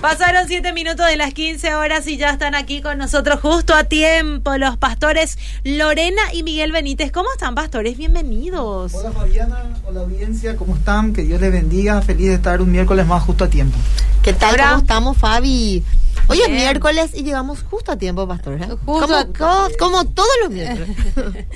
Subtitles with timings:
[0.00, 3.84] Pasaron siete minutos de las 15 horas y ya están aquí con nosotros justo a
[3.84, 7.12] tiempo los pastores Lorena y Miguel Benítez.
[7.12, 7.98] ¿Cómo están, pastores?
[7.98, 8.94] Bienvenidos.
[8.94, 11.12] Hola Fabiana, hola audiencia, ¿cómo están?
[11.12, 12.00] Que Dios les bendiga.
[12.00, 13.76] Feliz de estar un miércoles más justo a tiempo.
[14.22, 14.54] ¿Qué tal?
[14.54, 14.68] Hola.
[14.70, 15.84] ¿Cómo estamos, Fabi?
[16.30, 18.60] Hoy es miércoles y llegamos justo a tiempo, pastor.
[18.62, 18.68] ¿eh?
[18.86, 20.96] Justo como, a- como- como todos los miércoles.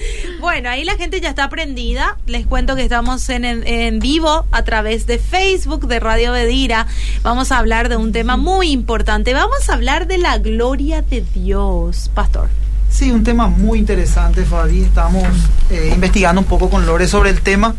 [0.40, 2.18] Bueno, ahí la gente ya está prendida.
[2.26, 6.86] Les cuento que estamos en, en- en vivo a través de Facebook de Radio Bedira.
[7.22, 9.32] Vamos a hablar de un tema muy importante.
[9.32, 12.48] Vamos a hablar de la gloria de Dios, pastor.
[12.90, 14.82] Sí, un tema muy interesante, Fabi.
[14.82, 15.24] Estamos
[15.70, 17.74] eh, investigando un poco con Lore sobre el tema.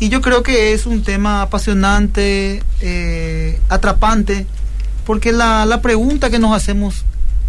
[0.00, 4.46] Y yo creo que es un tema apasionante, eh, atrapante,
[5.04, 7.04] porque la, la pregunta que nos hacemos,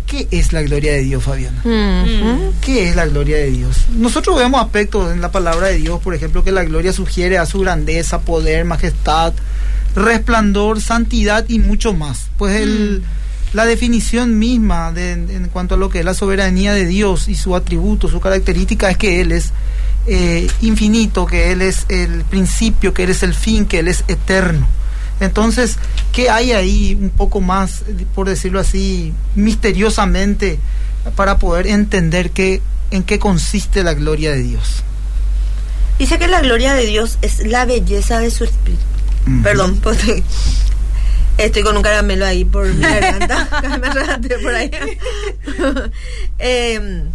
[0.07, 1.61] ¿qué es la gloria de Dios, Fabiana?
[2.61, 3.85] ¿Qué es la gloria de Dios?
[3.95, 7.45] Nosotros vemos aspectos en la palabra de Dios, por ejemplo, que la gloria sugiere a
[7.45, 9.34] su grandeza, poder, majestad,
[9.95, 12.27] resplandor, santidad y mucho más.
[12.38, 13.03] Pues el,
[13.53, 17.35] la definición misma de- en cuanto a lo que es la soberanía de Dios y
[17.35, 19.52] su atributo, su característica es que Él es
[20.08, 24.03] eh, infinito, que Él es el principio, que Él es el fin, que Él es
[24.08, 24.67] eterno.
[25.23, 25.77] Entonces,
[26.11, 30.59] ¿qué hay ahí un poco más, por decirlo así, misteriosamente
[31.16, 34.83] para poder entender qué, en qué consiste la gloria de Dios?
[35.99, 38.83] Dice que la gloria de Dios es la belleza de su espíritu.
[39.41, 39.99] Perdón, pues,
[41.38, 43.47] estoy, con un caramelo ahí por mi garganta.
[43.81, 44.71] Me por ahí.
[46.39, 47.05] Em,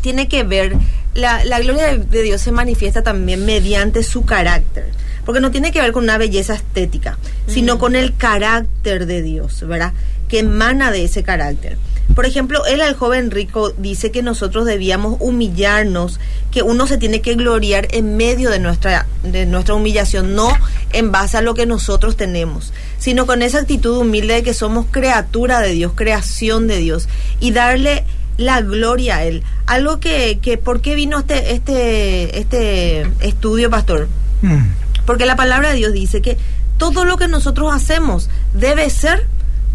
[0.00, 0.76] tiene que ver,
[1.14, 4.92] la, la gloria de, de Dios se manifiesta también mediante su carácter.
[5.24, 9.66] Porque no tiene que ver con una belleza estética, sino con el carácter de Dios,
[9.66, 9.92] ¿verdad?
[10.28, 11.78] Que emana de ese carácter.
[12.14, 17.22] Por ejemplo, él al joven rico dice que nosotros debíamos humillarnos, que uno se tiene
[17.22, 20.48] que gloriar en medio de nuestra, de nuestra humillación, no
[20.92, 24.86] en base a lo que nosotros tenemos, sino con esa actitud humilde de que somos
[24.90, 27.08] criatura de Dios, creación de Dios,
[27.40, 28.04] y darle
[28.36, 29.42] la gloria a Él.
[29.66, 34.08] Algo que, que ¿por qué vino este, este, este estudio, pastor?
[34.42, 34.83] Mm.
[35.06, 36.36] Porque la palabra de Dios dice que
[36.78, 39.26] todo lo que nosotros hacemos debe ser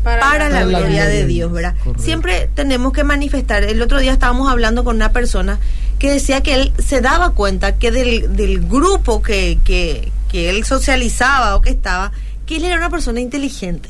[0.03, 1.75] Para para, la la, gloria gloria de Dios, Dios, ¿verdad?
[1.84, 2.03] correcto.
[2.03, 3.63] Siempre tenemos que manifestar.
[3.63, 5.59] El otro día estábamos hablando con una persona
[5.97, 10.63] que decía que él se daba cuenta que del, del grupo que, que, que él
[10.63, 12.11] socializaba o que estaba,
[12.46, 13.90] que él era una persona inteligente.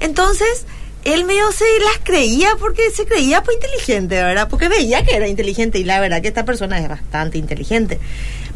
[0.00, 0.64] Entonces,
[1.04, 4.48] él medio se las creía porque se creía pues inteligente, ¿verdad?
[4.48, 7.98] Porque veía que era inteligente y la verdad que esta persona es bastante inteligente.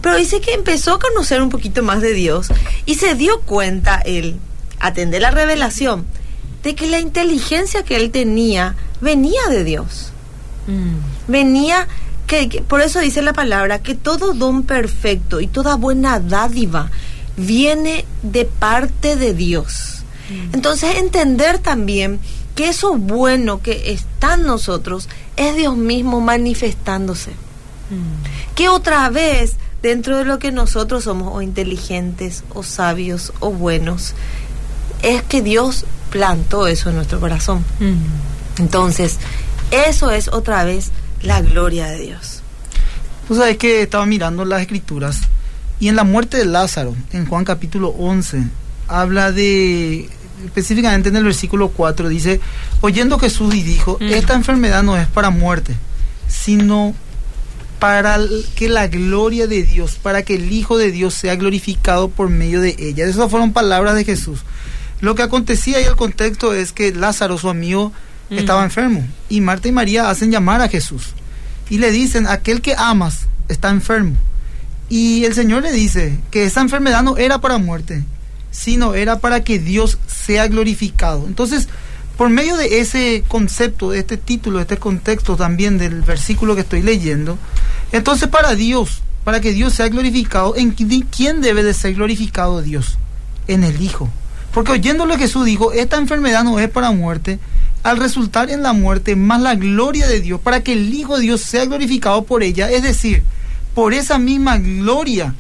[0.03, 2.49] Pero dice que empezó a conocer un poquito más de Dios
[2.87, 4.37] y se dio cuenta él,
[4.81, 6.05] atender la revelación,
[6.63, 10.09] de que la inteligencia que él tenía venía de Dios
[11.27, 11.89] venía
[12.27, 16.91] que, que- por eso dice la palabra que todo don perfecto y toda buena dádiva
[17.37, 20.05] viene de parte de Dios.
[20.53, 22.21] Entonces entender también
[22.55, 27.33] que eso bueno que está en nosotros es Dios mismo manifestándose.
[28.55, 34.15] Que otra vez dentro de lo que nosotros somos o inteligentes o sabios o buenos
[35.03, 37.65] es que Dios plantó eso en nuestro corazón.
[38.59, 39.19] Entonces,
[39.71, 40.91] eso es otra vez
[41.23, 42.43] la gloria de Dios.
[43.27, 45.21] Tú sabes que estaba mirando las escrituras
[45.81, 48.45] y en la muerte de Lázaro, en Juan capítulo 11,
[48.89, 50.09] habla de,
[50.45, 52.41] específicamente en el versículo 4, dice,
[52.83, 54.05] oyendo Jesús y dijo, Mm.
[54.13, 55.75] esta enfermedad no es para muerte,
[56.29, 56.95] sino
[57.83, 58.17] para
[58.55, 62.61] que la gloria de Dios, para que el Hijo de Dios sea glorificado por medio
[62.61, 63.07] de ella.
[63.07, 64.39] Esas fueron palabras de Jesús.
[65.01, 67.93] Lo que acontecía y el contexto es que Lázaro, su amigo,
[68.31, 71.09] estaba enfermo y Marta y María hacen llamar a Jesús
[71.71, 74.15] y le dicen, aquel que amas está enfermo.
[74.89, 78.05] Y el Señor le dice que esa enfermedad no era para muerte,
[78.53, 81.27] sino era para que Dios sea glorificado.
[81.27, 81.69] Entonces,
[82.23, 86.61] por medio de ese concepto, de este título, de este contexto también del versículo que
[86.61, 87.37] estoy leyendo,
[87.91, 92.63] entonces para Dios, para que Dios sea glorificado, ¿en qui- quién debe de ser glorificado
[92.63, 92.97] Dios?
[93.49, 94.09] En el Hijo.
[94.55, 97.41] Porque oyendo lo que Jesús dijo, esta enfermedad no es para muerte,
[97.83, 101.23] al resultar en la muerte, más la gloria de Dios, para que el Hijo de
[101.23, 103.25] Dios sea glorificado por ella, es decir,
[103.75, 105.35] por esa misma gloria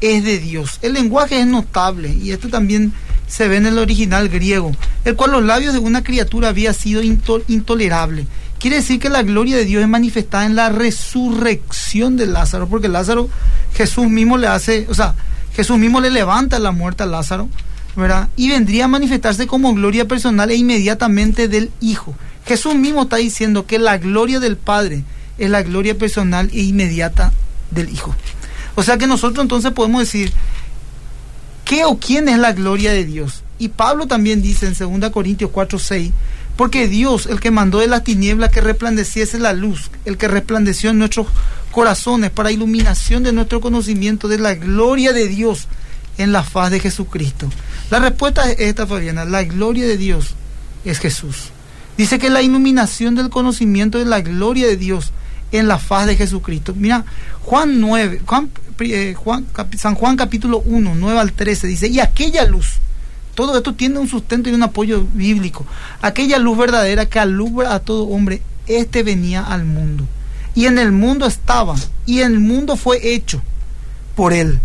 [0.00, 0.78] es de Dios.
[0.82, 2.92] El lenguaje es notable y esto también
[3.30, 4.72] se ve en el original griego,
[5.04, 8.26] el cual los labios de una criatura había sido into- intolerable.
[8.58, 12.88] Quiere decir que la gloria de Dios es manifestada en la resurrección de Lázaro, porque
[12.88, 13.28] Lázaro,
[13.74, 15.14] Jesús mismo le hace, o sea,
[15.54, 17.48] Jesús mismo le levanta la muerte a Lázaro,
[17.96, 18.28] ¿verdad?
[18.36, 22.14] Y vendría a manifestarse como gloria personal e inmediatamente del Hijo.
[22.46, 25.04] Jesús mismo está diciendo que la gloria del Padre
[25.38, 27.32] es la gloria personal e inmediata
[27.70, 28.14] del Hijo.
[28.74, 30.32] O sea que nosotros entonces podemos decir,
[31.70, 33.44] ¿qué o quién es la gloria de Dios?
[33.60, 36.10] Y Pablo también dice en 2 Corintios 4, 6,
[36.56, 40.90] porque Dios, el que mandó de las tinieblas que resplandeciese la luz, el que resplandeció
[40.90, 41.28] en nuestros
[41.70, 45.68] corazones para iluminación de nuestro conocimiento de la gloria de Dios
[46.18, 47.48] en la faz de Jesucristo.
[47.88, 50.34] La respuesta es esta, Fabiana, la gloria de Dios
[50.84, 51.50] es Jesús.
[51.96, 55.12] Dice que la iluminación del conocimiento de la gloria de Dios
[55.52, 56.74] en la faz de Jesucristo.
[56.76, 57.04] Mira,
[57.42, 58.50] Juan 9, Juan,
[59.14, 59.46] Juan,
[59.76, 62.78] San Juan capítulo 1, 9 al 13 dice, y aquella luz,
[63.34, 65.66] todo esto tiene un sustento y un apoyo bíblico,
[66.00, 70.06] aquella luz verdadera que alumbra a todo hombre, este venía al mundo.
[70.54, 73.42] Y en el mundo estaba, y el mundo fue hecho
[74.16, 74.58] por él.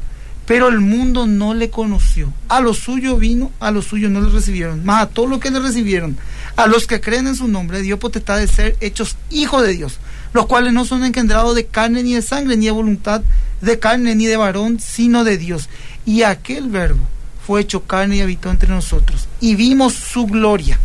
[0.46, 2.32] Pero el mundo no le conoció.
[2.50, 4.86] A lo suyo vino, a lo suyo no le recibieron.
[4.86, 6.18] Más a todos los que le recibieron,
[6.56, 10.00] a los que creen en su nombre, dio potestad de ser hechos hijos de Dios
[10.36, 13.22] los cuales no son engendrados de carne ni de sangre, ni de voluntad
[13.66, 15.70] de carne ni de varón, sino de Dios.
[16.06, 17.02] Y aquel verbo
[17.46, 19.28] fue hecho carne y habitó entre nosotros.
[19.42, 20.80] Y vimos su gloria,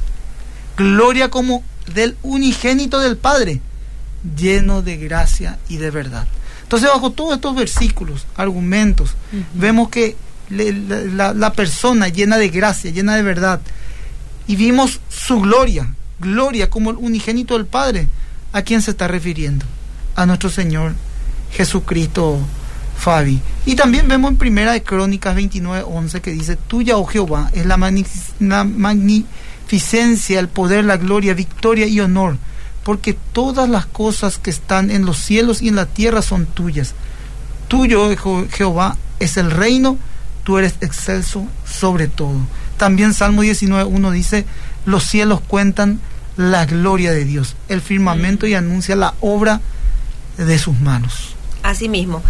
[0.76, 1.62] gloria como
[1.94, 3.60] del unigénito del Padre,
[4.36, 6.26] lleno de gracia y de verdad.
[6.62, 9.14] Entonces, bajo todos estos versículos, argumentos,
[9.54, 10.16] vemos que
[10.50, 13.60] la, la persona llena de gracia, llena de verdad,
[14.46, 18.08] y vimos su gloria, gloria como el unigénito del Padre,
[18.52, 19.64] ¿A quién se está refiriendo?
[20.16, 20.94] A nuestro Señor
[21.52, 22.38] Jesucristo
[23.00, 23.40] Fabi.
[23.64, 27.64] Y también vemos en Primera de Crónicas 29, 11 que dice, Tuya, oh Jehová, es
[27.64, 27.78] la,
[28.40, 32.36] la magnificencia, el poder, la gloria, victoria y honor,
[32.84, 36.94] porque todas las cosas que están en los cielos y en la tierra son tuyas.
[37.68, 38.14] Tuyo,
[38.50, 39.96] Jehová, es el reino,
[40.44, 42.36] tú eres excelso sobre todo.
[42.76, 44.44] También Salmo 19, 1 dice,
[44.84, 46.00] los cielos cuentan
[46.36, 49.60] la gloria de Dios, el firmamento y anuncia la obra
[50.36, 51.34] de sus manos.
[51.62, 52.22] Asimismo,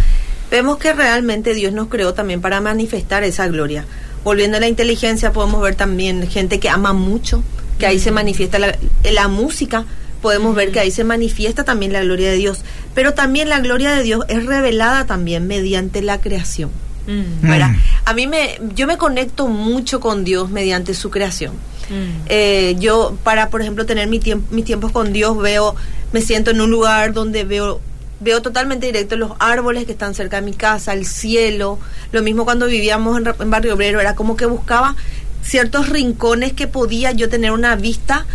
[0.51, 3.85] vemos que realmente Dios nos creó también para manifestar esa gloria.
[4.23, 7.41] Volviendo a la inteligencia, podemos ver también gente que ama mucho,
[7.79, 8.77] que ahí se manifiesta la,
[9.11, 9.85] la música,
[10.21, 12.59] podemos ver que ahí se manifiesta también la gloria de Dios.
[12.93, 16.69] Pero también la gloria de Dios es revelada también mediante la creación.
[17.07, 17.51] Mm.
[18.05, 21.53] A mí me, yo me conecto mucho con Dios mediante su creación.
[21.89, 22.25] Mm.
[22.27, 24.21] Eh, yo, para, por ejemplo, tener mi
[24.51, 25.75] mis tiempos con Dios, veo,
[26.11, 27.81] me siento en un lugar donde veo
[28.21, 31.79] veo totalmente directo los árboles que están cerca de mi casa, el cielo.
[32.11, 34.95] Lo mismo cuando vivíamos en, Barrio Obrero, era como que buscaba
[35.43, 38.25] ciertos rincones que podía yo tener una vista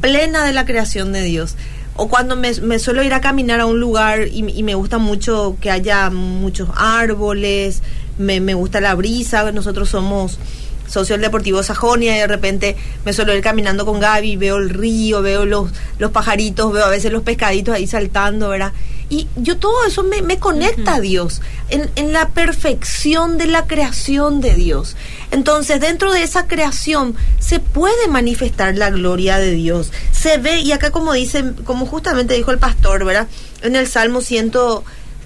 [0.00, 1.56] plena de la creación de Dios.
[1.96, 5.56] O cuando me, suelo ir a caminar a un lugar y, y, me gusta mucho
[5.60, 7.82] que haya muchos árboles,
[8.18, 10.38] me, me gusta la brisa, nosotros somos
[10.86, 14.70] socio del Deportivo Sajonia y de repente me suelo ir caminando con Gaby, veo el
[14.70, 18.72] río, veo los, los pajaritos, veo a veces los pescaditos ahí saltando, ¿verdad?
[19.12, 23.66] Y yo todo eso me, me conecta a Dios, en, en la perfección de la
[23.66, 24.96] creación de Dios.
[25.30, 29.92] Entonces, dentro de esa creación se puede manifestar la gloria de Dios.
[30.12, 33.28] Se ve, y acá como dice, como justamente dijo el pastor, ¿verdad?
[33.60, 34.50] En el Salmo 100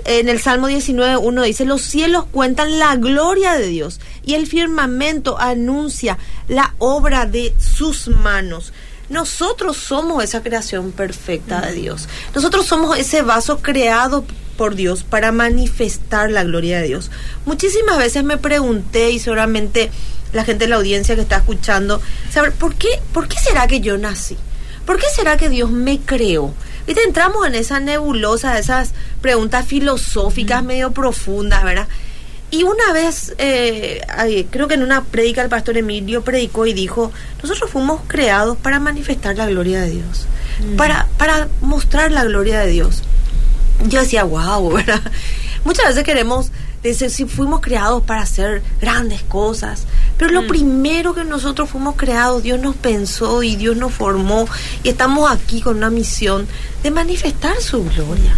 [0.05, 4.49] en el Salmo 19, uno dice, los cielos cuentan la gloria de Dios y el
[4.49, 6.19] firmamento anuncia
[6.49, 8.73] la obra de sus manos.
[9.09, 12.09] Nosotros somos esa creación perfecta de Dios.
[12.35, 14.25] Nosotros somos ese vaso creado
[14.57, 17.11] por Dios para manifestar la gloria de Dios.
[17.45, 19.91] Muchísimas veces me pregunté y seguramente
[20.33, 22.01] la gente de la audiencia que está escuchando,
[22.31, 24.37] saber por qué, por qué será que yo nací?
[24.85, 26.55] ¿Por qué será que Dios me creó?
[26.87, 31.89] Y te entramos en esa nebulosa, esas preguntas filosóficas medio profundas, ¿verdad?
[32.51, 37.13] Y una vez, eh, creo que en una prédica el pastor Emilio predicó y dijo,
[37.43, 40.27] nosotros fuimos creados para manifestar la gloria de Dios,
[40.77, 43.03] para, para mostrar la gloria de Dios.
[43.89, 45.03] Yo decía, wow, ¿verdad?
[45.65, 46.53] Muchas veces queremos
[46.85, 49.87] decir si fuimos creados para hacer grandes cosas,
[50.17, 50.47] pero lo mm.
[50.47, 54.47] primero que nosotros fuimos creados, Dios nos pensó y Dios nos formó
[54.85, 56.47] y estamos aquí con una misión
[56.85, 58.37] de manifestar su gloria.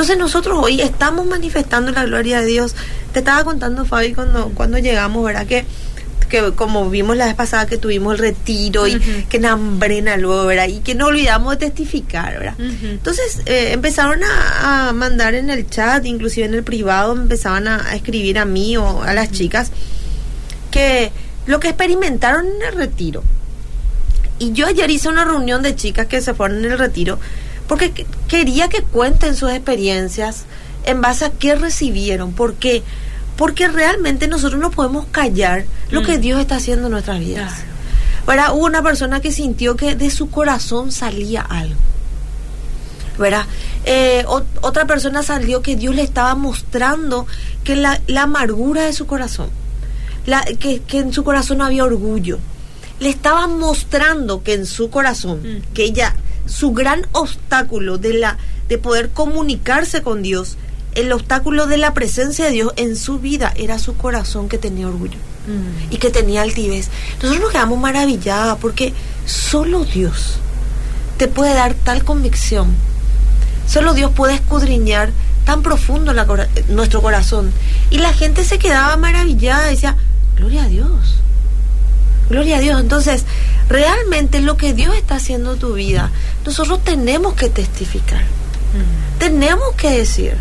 [0.00, 2.74] Entonces nosotros hoy estamos manifestando la gloria de Dios.
[3.12, 5.46] Te estaba contando, Fabi, cuando, cuando llegamos, ¿verdad?
[5.46, 5.66] Que
[6.30, 10.68] que como vimos la vez pasada que tuvimos el retiro y que Nambrena luego, ¿verdad?
[10.68, 12.54] Y que no olvidamos de testificar, ¿verdad?
[12.58, 18.38] Entonces eh, empezaron a, mandar en el chat, inclusive en el privado, empezaban a, escribir
[18.38, 19.70] a mí o a las chicas
[20.70, 21.12] que
[21.44, 23.22] lo que experimentaron en el retiro.
[24.38, 27.18] Y yo ayer hice una reunión de chicas que se fueron en el retiro
[27.70, 30.42] porque quería que cuenten sus experiencias
[30.82, 32.82] en base a qué recibieron, por qué.
[33.36, 36.20] Porque realmente nosotros no podemos callar lo que mm.
[36.20, 37.54] Dios está haciendo en nuestras vidas.
[38.24, 38.54] Claro.
[38.54, 41.76] Hubo una persona que sintió que de su corazón salía algo.
[43.16, 43.46] ¿verdad?
[43.84, 44.24] Eh,
[44.62, 47.28] otra persona salió que Dios le estaba mostrando
[47.62, 49.48] que la, la amargura de su corazón
[50.26, 52.40] la, que, que en su corazón había orgullo.
[52.98, 55.72] Le estaba mostrando que en su corazón, Mm.
[55.72, 56.16] que ella,
[56.50, 58.36] su gran obstáculo de, la,
[58.68, 60.56] de poder comunicarse con Dios,
[60.94, 64.88] el obstáculo de la presencia de Dios en su vida era su corazón que tenía
[64.88, 65.92] orgullo Mm.
[65.94, 66.88] y que tenía altivez.
[67.14, 68.92] Nosotros nos quedamos maravilladas porque
[69.26, 70.34] solo Dios
[71.16, 72.74] te puede dar tal convicción.
[73.66, 75.12] Solo Dios puede escudriñar
[75.44, 76.26] tan profundo la
[76.68, 77.52] nuestro corazón.
[77.90, 79.96] Y la gente se quedaba maravillada decía,
[80.36, 81.16] gloria a Dios.
[82.30, 82.80] Gloria a Dios.
[82.80, 83.24] Entonces,
[83.68, 86.10] realmente lo que Dios está haciendo en tu vida,
[86.46, 88.22] nosotros tenemos que testificar.
[88.22, 89.18] Mm.
[89.18, 90.36] Tenemos que decir.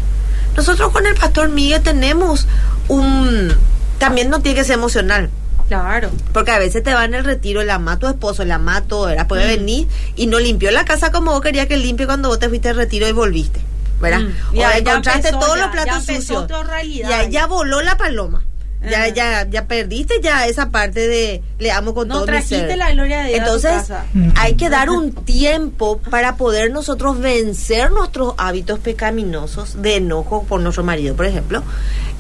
[0.56, 2.48] Nosotros con el pastor Miguel tenemos
[2.88, 3.54] un...
[3.98, 5.30] También no tiene que ser emocional.
[5.68, 6.10] Claro.
[6.34, 9.06] Porque a veces te va en el retiro, la ama tu esposo, la ama todo,
[9.08, 9.28] ¿verdad?
[9.28, 9.60] Puede Mm.
[9.60, 12.70] venir y no limpió la casa como vos querías que limpie cuando vos te fuiste
[12.70, 13.60] al retiro y volviste,
[14.02, 14.22] ¿verdad?
[14.22, 14.56] Mm.
[14.56, 16.48] Y O ya encontraste empezó todos ya, los platos sucios.
[16.84, 17.30] Y ahí.
[17.32, 18.44] ya voló la paloma.
[18.82, 19.08] Ya, Ajá.
[19.14, 22.78] ya, ya perdiste ya esa parte de le amo con No todo mi trajiste ser.
[22.78, 24.06] la gloria de Dios a tu Entonces, casa.
[24.38, 30.62] Hay que dar un tiempo para poder nosotros vencer nuestros hábitos pecaminosos de enojo por
[30.62, 31.62] nuestro marido, por ejemplo,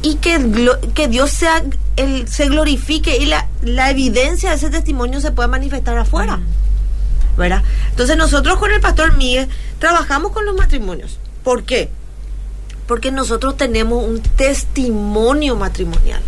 [0.01, 0.37] y que,
[0.93, 1.63] que Dios sea
[1.95, 6.39] el, se glorifique y la, la evidencia de ese testimonio se pueda manifestar afuera.
[7.37, 7.63] ¿verdad?
[7.91, 9.47] Entonces nosotros con el pastor Miguel
[9.79, 11.19] trabajamos con los matrimonios.
[11.41, 11.89] ¿Por qué?
[12.85, 16.21] Porque nosotros tenemos un testimonio matrimonial,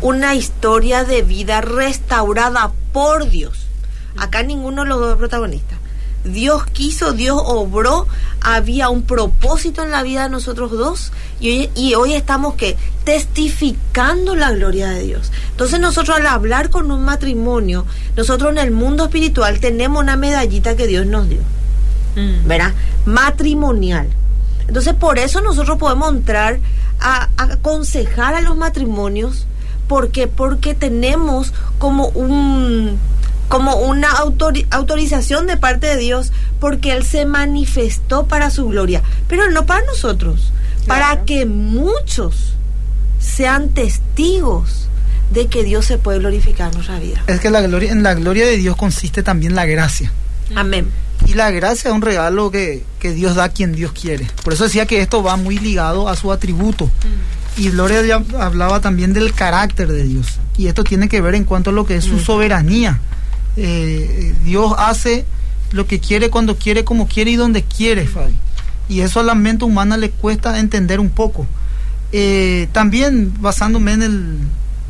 [0.00, 3.66] una historia de vida restaurada por Dios.
[4.16, 5.76] Acá ninguno de los dos es protagonista.
[6.24, 8.06] Dios quiso, Dios obró,
[8.40, 12.76] había un propósito en la vida de nosotros dos y hoy, y hoy estamos que
[13.04, 15.30] testificando la gloria de Dios.
[15.52, 20.76] Entonces nosotros al hablar con un matrimonio, nosotros en el mundo espiritual tenemos una medallita
[20.76, 21.40] que Dios nos dio,
[22.16, 22.48] Mm.
[22.48, 22.74] ¿verdad?
[23.04, 24.08] Matrimonial.
[24.66, 26.58] Entonces por eso nosotros podemos entrar
[27.00, 29.46] a, a aconsejar a los matrimonios,
[29.88, 30.28] ¿por qué?
[30.28, 32.98] Porque tenemos como un
[33.48, 39.02] como una autori- autorización de parte de Dios porque Él se manifestó para su gloria,
[39.26, 40.52] pero no para nosotros,
[40.86, 42.52] para que muchos
[43.18, 44.88] sean testigos
[45.32, 47.22] de que Dios se puede glorificar en nuestra vida.
[47.26, 50.12] Es que la gloria, en la gloria de Dios consiste también la gracia.
[50.54, 50.90] Amén.
[51.26, 54.26] Y la gracia es un regalo que, que Dios da a quien Dios quiere.
[54.44, 56.84] Por eso decía que esto va muy ligado a su atributo.
[56.86, 57.37] Mm.
[57.56, 60.38] Y Gloria ya hablaba también del carácter de Dios.
[60.56, 63.00] Y esto tiene que ver en cuanto a lo que es su soberanía.
[63.56, 65.24] Eh, Dios hace
[65.72, 68.34] lo que quiere, cuando quiere, como quiere y donde quiere, Fabi.
[68.88, 71.46] Y eso a la mente humana le cuesta entender un poco.
[72.12, 74.38] Eh, también basándome en el,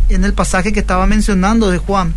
[0.09, 2.15] en el pasaje que estaba mencionando de Juan,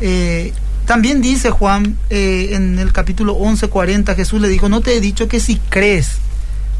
[0.00, 0.52] eh,
[0.86, 5.00] también dice Juan eh, en el capítulo 11, 40, Jesús le dijo, no te he
[5.00, 6.16] dicho que si crees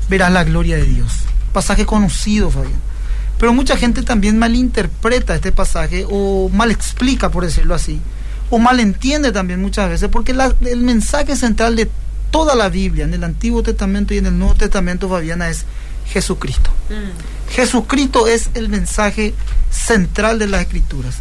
[0.09, 1.13] verás la gloria de Dios.
[1.53, 2.81] Pasaje conocido, Fabián.
[3.39, 8.01] Pero mucha gente también malinterpreta este pasaje o mal explica, por decirlo así,
[8.51, 11.91] o malentiende también muchas veces, porque la- el mensaje central de
[12.31, 15.65] toda la Biblia, en el Antiguo Testamento y en el Nuevo Testamento, Fabiana, es
[16.07, 16.71] Jesucristo.
[16.89, 17.51] Mm.
[17.53, 19.35] Jesucristo es el mensaje
[19.71, 21.17] central de las Escrituras.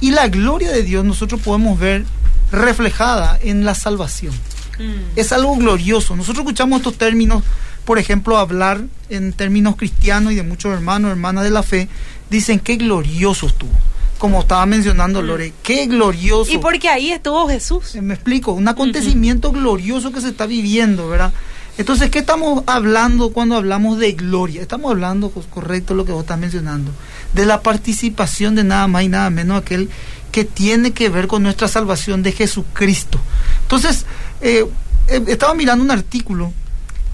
[0.00, 2.04] Y la gloria de Dios nosotros podemos ver
[2.52, 4.32] reflejada en la salvación.
[4.78, 5.16] Mm.
[5.16, 6.16] Es algo glorioso.
[6.16, 7.42] Nosotros escuchamos estos términos,
[7.84, 11.88] por ejemplo, hablar en términos cristianos y de muchos hermanos, hermanas de la fe,
[12.30, 13.72] dicen qué glorioso estuvo.
[14.18, 16.50] Como estaba mencionando Lore, qué glorioso.
[16.50, 17.94] Y porque ahí estuvo Jesús.
[17.94, 21.32] Eh, Me explico, un acontecimiento glorioso que se está viviendo, ¿verdad?
[21.76, 24.62] Entonces, ¿qué estamos hablando cuando hablamos de gloria?
[24.62, 26.92] Estamos hablando, pues, correcto lo que vos estás mencionando,
[27.34, 29.90] de la participación de nada más y nada menos aquel
[30.30, 33.18] que tiene que ver con nuestra salvación de Jesucristo.
[33.62, 34.06] Entonces,
[34.40, 34.64] eh,
[35.08, 36.52] eh, estaba mirando un artículo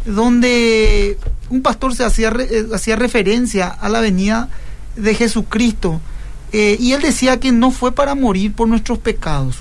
[0.05, 1.19] donde
[1.51, 4.49] un pastor se hacía, re- eh, hacía referencia a la venida
[4.97, 6.01] de Jesucristo
[6.53, 9.59] eh, y él decía que no fue para morir por nuestros pecados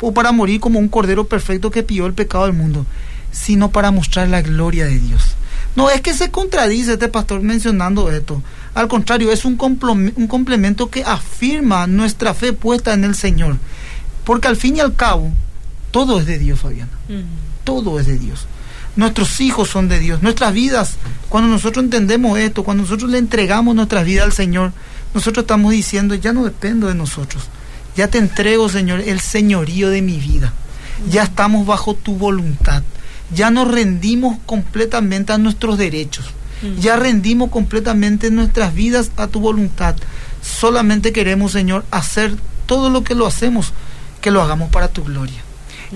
[0.00, 2.86] o para morir como un cordero perfecto que pidió el pecado del mundo,
[3.30, 5.22] sino para mostrar la gloria de Dios.
[5.76, 8.42] No es que se contradice este pastor mencionando esto.
[8.74, 9.56] Al contrario, es un,
[10.16, 13.56] un complemento que afirma nuestra fe puesta en el Señor.
[14.24, 15.30] Porque al fin y al cabo,
[15.90, 16.90] todo es de Dios, Fabiana
[17.64, 18.46] todo es de Dios.
[18.96, 20.22] Nuestros hijos son de Dios.
[20.22, 20.96] Nuestras vidas,
[21.28, 24.72] cuando nosotros entendemos esto, cuando nosotros le entregamos nuestras vidas al Señor,
[25.14, 27.44] nosotros estamos diciendo, ya no dependo de nosotros.
[27.96, 30.52] Ya te entrego, Señor, el señorío de mi vida.
[31.10, 32.82] Ya estamos bajo tu voluntad.
[33.34, 36.26] Ya nos rendimos completamente a nuestros derechos.
[36.78, 39.96] Ya rendimos completamente nuestras vidas a tu voluntad.
[40.42, 43.72] Solamente queremos, Señor, hacer todo lo que lo hacemos,
[44.20, 45.42] que lo hagamos para tu gloria.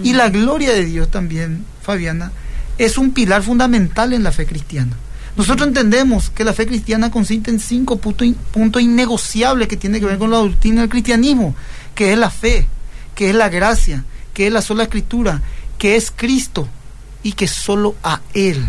[0.03, 2.33] Y la gloria de Dios también, Fabiana,
[2.79, 4.97] es un pilar fundamental en la fe cristiana.
[5.37, 10.19] Nosotros entendemos que la fe cristiana consiste en cinco puntos, innegociables que tienen que ver
[10.19, 11.55] con la doctrina del cristianismo,
[11.95, 12.67] que es la fe,
[13.15, 15.43] que es la gracia, que es la sola escritura,
[15.77, 16.69] que es Cristo
[17.23, 18.67] y que solo a Él,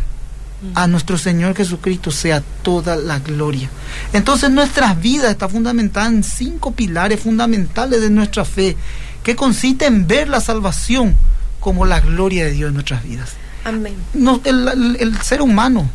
[0.74, 3.70] a nuestro Señor Jesucristo, sea toda la gloria.
[4.12, 8.76] Entonces nuestras vidas está fundamentada en cinco pilares fundamentales de nuestra fe,
[9.24, 11.16] que consiste en ver la salvación
[11.62, 13.36] como la gloria de Dios en nuestras vidas.
[13.64, 13.96] Amén.
[14.14, 15.90] No, el, el- el ser humano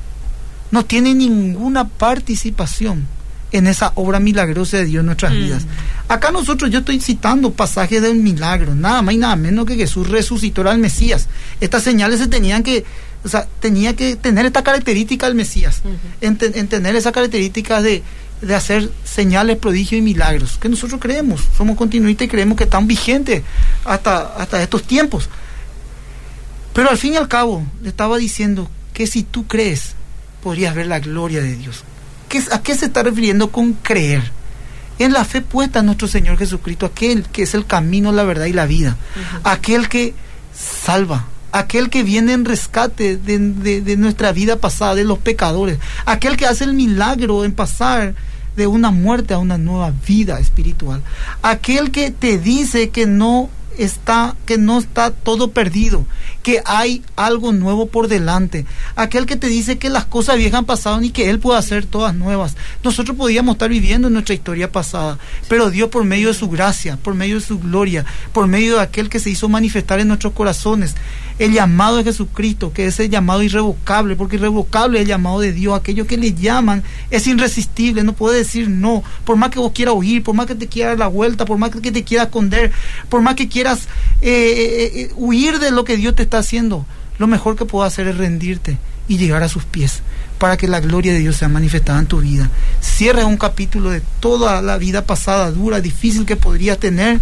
[0.70, 3.06] no tiene ninguna participación
[3.52, 5.36] en esa obra milagrosa de Dios en nuestras Mm.
[5.36, 5.66] vidas.
[6.08, 10.08] Acá nosotros yo estoy citando pasajes del milagro, nada más y nada menos que Jesús
[10.08, 11.28] resucitó al Mesías.
[11.60, 12.84] Estas señales se tenían que,
[13.24, 15.82] o sea, tenía que tener esta característica el Mesías,
[16.22, 18.02] en, te- en tener esa característica de,
[18.40, 22.86] de hacer señales, prodigios y milagros, que nosotros creemos, somos continuistas y creemos que están
[22.86, 23.42] vigentes
[23.84, 25.28] hasta, hasta estos tiempos.
[26.74, 29.94] Pero al fin y al cabo, le estaba diciendo que si tú crees,
[30.42, 31.84] podrías ver la gloria de Dios.
[32.28, 34.22] ¿Qué, ¿A qué se está refiriendo con creer?
[34.98, 38.46] En la fe puesta en nuestro Señor Jesucristo, aquel que es el camino, la verdad
[38.46, 38.96] y la vida,
[39.44, 40.14] aquel que
[40.54, 45.78] salva, aquel que viene en rescate de, de- de nuestra vida pasada, de los pecadores,
[46.06, 48.14] aquel que hace el milagro en pasar
[48.56, 51.02] de una muerte a una nueva vida espiritual,
[51.42, 53.48] aquel que te dice que no
[53.78, 56.06] está que no está todo perdido,
[56.42, 60.64] que hay algo nuevo por delante, aquel que te dice que las cosas viejas han
[60.64, 62.56] pasado y que él puede hacer todas nuevas.
[62.82, 66.96] Nosotros podíamos estar viviendo en nuestra historia pasada, pero Dios por medio de su gracia,
[66.96, 70.32] por medio de su gloria, por medio de aquel que se hizo manifestar en nuestros
[70.32, 70.94] corazones,
[71.38, 75.52] el llamado de Jesucristo, que es el llamado irrevocable, porque irrevocable es el llamado de
[75.52, 79.72] Dios, aquello que le llaman es irresistible, no puede decir no, por más que vos
[79.72, 82.26] quieras huir, por más que te quieras dar la vuelta, por más que te quieras
[82.26, 82.72] esconder,
[83.08, 83.88] por más que quieras
[84.20, 86.86] eh, eh, eh, huir de lo que Dios te está haciendo,
[87.18, 90.02] lo mejor que puedo hacer es rendirte y llegar a sus pies
[90.38, 92.50] para que la gloria de Dios sea manifestada en tu vida.
[92.80, 97.20] Cierra un capítulo de toda la vida pasada, dura, difícil que podrías tener.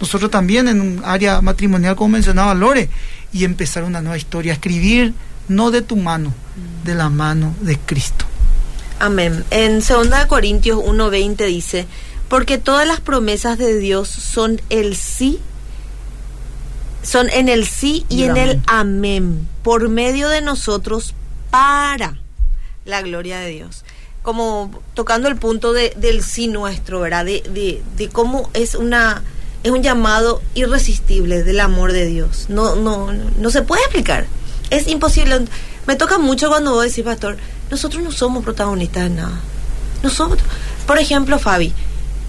[0.00, 2.88] Nosotros también en un área matrimonial, como mencionaba Lore,
[3.32, 5.14] y empezar una nueva historia, escribir
[5.48, 6.32] no de tu mano,
[6.84, 8.24] de la mano de Cristo.
[8.98, 9.44] Amén.
[9.50, 11.86] En 2 Corintios 1:20 dice,
[12.28, 15.40] porque todas las promesas de Dios son el sí,
[17.02, 21.14] son en el sí y, Y en el el amén, por medio de nosotros
[21.50, 22.18] para
[22.84, 23.84] la gloria de Dios.
[24.22, 27.24] Como tocando el punto de, del sí nuestro, ¿verdad?
[27.24, 29.22] De, de, de cómo es una
[29.62, 32.46] es un llamado irresistible del amor de Dios.
[32.48, 34.26] No, no, no, no se puede explicar.
[34.70, 35.46] Es imposible.
[35.86, 37.36] Me toca mucho cuando vos decís, pastor,
[37.70, 39.40] nosotros no somos protagonistas de nada.
[40.02, 40.42] Nosotros,
[40.86, 41.72] por ejemplo, Fabi,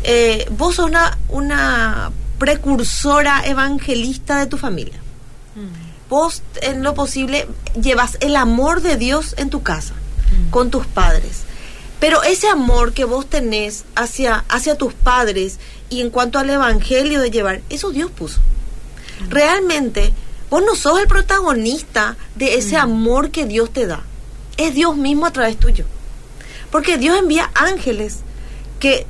[0.03, 4.99] eh, vos sos una, una precursora evangelista de tu familia.
[6.09, 7.47] Vos, en lo posible,
[7.81, 9.93] llevas el amor de Dios en tu casa,
[10.51, 11.43] con tus padres.
[11.99, 15.57] Pero ese amor que vos tenés hacia, hacia tus padres
[15.93, 18.39] y en cuanto al evangelio de llevar, eso Dios puso.
[19.29, 20.11] Realmente,
[20.49, 24.03] vos no sos el protagonista de ese amor que Dios te da.
[24.57, 25.85] Es Dios mismo a través tuyo.
[26.71, 28.19] Porque Dios envía ángeles
[28.79, 29.05] que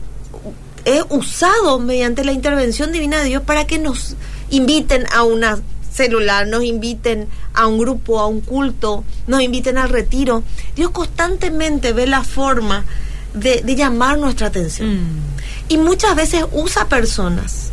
[0.86, 4.15] es usado mediante la intervención divina de Dios para que nos
[4.50, 9.89] inviten a una celular, nos inviten a un grupo, a un culto, nos inviten al
[9.89, 10.43] retiro.
[10.76, 12.84] Dios constantemente ve la forma
[13.34, 14.96] de, de llamar nuestra atención.
[14.96, 15.22] Mm.
[15.73, 17.71] Y muchas veces usa personas,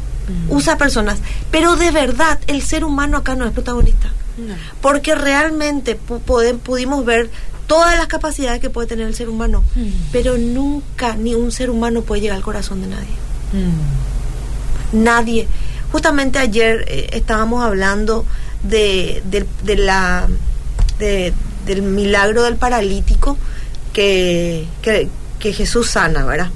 [0.49, 1.19] usa personas,
[1.51, 4.09] pero de verdad el ser humano acá no es protagonista.
[4.39, 4.55] No.
[4.81, 7.31] Porque realmente pu- pudimos ver
[7.67, 9.89] todas las capacidades que puede tener el ser humano, Mm.
[10.13, 13.15] pero nunca ni un ser humano puede llegar al corazón de nadie.
[13.53, 15.03] Mm.
[15.05, 15.47] Nadie.
[15.93, 18.25] Justamente ayer eh, estábamos hablando
[18.63, 20.29] de, de- de la
[20.99, 21.33] de-
[21.67, 23.37] del milagro del paralítico
[23.93, 25.09] que, que,
[25.39, 26.51] que Jesús sana, ¿verdad?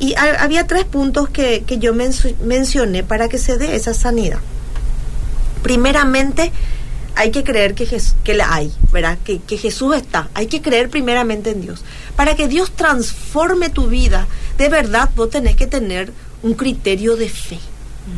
[0.00, 3.94] Y ha- había tres puntos que, que yo mencio- mencioné para que se dé esa
[3.94, 4.38] sanidad.
[5.62, 6.52] Primeramente,
[7.16, 9.18] hay que creer que, Jes- que la hay, ¿verdad?
[9.24, 10.28] Que, que Jesús está.
[10.34, 11.84] Hay que creer primeramente en Dios.
[12.16, 17.28] Para que Dios transforme tu vida, de verdad vos tenés que tener un criterio de
[17.28, 17.58] fe,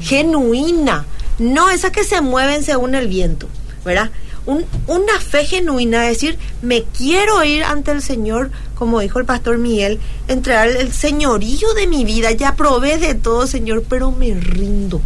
[0.02, 1.06] genuina,
[1.38, 3.48] no esa que se mueven según el viento,
[3.84, 4.10] ¿verdad?
[4.46, 9.26] Un- una fe genuina, es decir, me quiero ir ante el Señor, como dijo el
[9.26, 14.32] pastor Miguel, entregar el señorío de mi vida, ya probé de todo, Señor, pero me
[14.34, 15.00] rindo.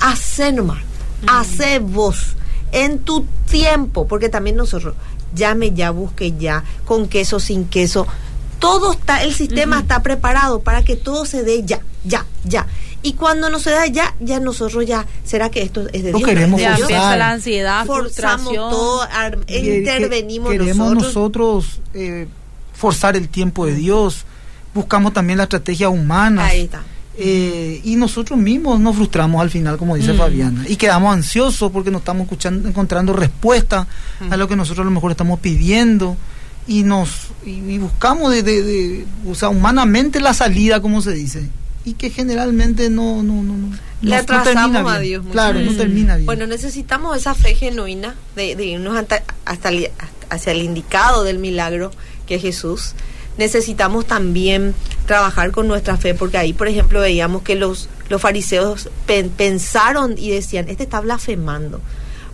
[0.00, 0.78] Hacé nomás,
[1.26, 2.36] hace vos,
[2.72, 4.94] en tu tiempo, porque también nosotros,
[5.34, 8.06] llame ya, busque ya, con queso, sin queso,
[8.58, 12.66] todo está, el sistema está preparado para que todo se dé ya, ya, ya.
[13.02, 16.18] Y cuando no se da ya, ya nosotros ya, ¿será que esto es de No
[16.18, 16.28] Dios?
[16.28, 21.04] queremos ¿Es de Ya empieza la ansiedad, Forzamos todo, ar- Que- que- intervenimos queremos nosotros.
[21.06, 22.26] nosotros eh,
[22.74, 24.24] forzar el tiempo de Dios,
[24.74, 26.46] buscamos también la estrategia humana.
[26.46, 26.82] Ahí está.
[27.20, 30.18] Eh, y nosotros mismos nos frustramos al final, como dice Mm.
[30.18, 33.86] Fabiana, y quedamos ansiosos porque no estamos escuchando, encontrando respuesta
[34.30, 36.16] a lo que nosotros a lo mejor estamos pidiendo
[36.68, 37.10] y nos
[37.44, 41.48] y, y buscamos de, de- de- o sea, humanamente la salida, como se dice,
[41.88, 44.98] y que generalmente no no no, no, Le atrasamos termina a.
[45.00, 45.78] Dios Claro, no veces.
[45.78, 46.26] termina bien.
[46.26, 49.90] Bueno, necesitamos esa fe genuina de, de irnos hasta, hasta el-
[50.30, 51.90] hacia el indicado del milagro
[52.26, 52.94] que es Jesús.
[53.38, 54.74] Necesitamos también
[55.06, 60.16] trabajar con nuestra fe, porque ahí, por ejemplo, veíamos que los, los fariseos pen- pensaron
[60.18, 61.80] y decían, este está blasfemando,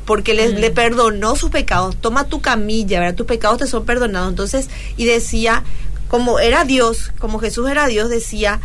[0.07, 0.57] porque le, Mm.
[0.61, 3.15] le perdonó sus pecados, toma tu camilla, ¿verdad?
[3.15, 4.31] tus pecados te son perdonados.
[4.31, 5.63] Entonces, y decía,
[6.09, 8.61] como era Dios, como Jesús era Dios, decía,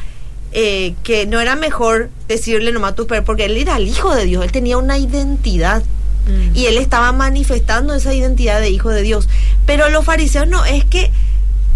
[0.52, 4.26] eh, que no era mejor decirle nomás tu per porque él era el hijo de
[4.26, 5.84] Dios, él tenía una identidad
[6.28, 6.56] Mm.
[6.56, 9.28] y él estaba manifestando esa identidad de hijo de Dios.
[9.66, 11.10] Pero los fariseos no, es que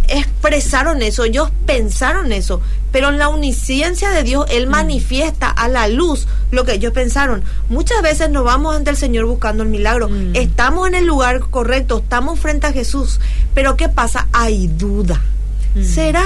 [0.09, 5.87] expresaron eso, ellos pensaron eso, pero en la omnisciencia de Dios Él manifiesta a la
[5.87, 7.41] luz lo que ellos pensaron.
[7.69, 10.35] Muchas veces nos vamos ante el Señor buscando el milagro, Mm.
[10.35, 13.19] estamos en el lugar correcto, estamos frente a Jesús,
[13.55, 14.27] pero ¿qué pasa?
[14.33, 15.21] Hay duda.
[15.73, 15.83] Mm.
[15.83, 16.25] ¿Será?